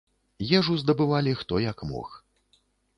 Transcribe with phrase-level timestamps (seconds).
[0.59, 2.21] Ежу здабывалі хто як мог.